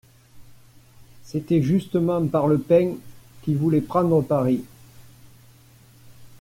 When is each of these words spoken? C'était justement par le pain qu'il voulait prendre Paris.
C'était 1.23 1.61
justement 1.61 2.25
par 2.25 2.47
le 2.47 2.57
pain 2.57 2.95
qu'il 3.43 3.55
voulait 3.59 3.81
prendre 3.81 4.19
Paris. 4.23 4.63